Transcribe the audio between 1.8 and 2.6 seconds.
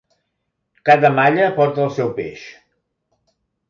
el seu peix.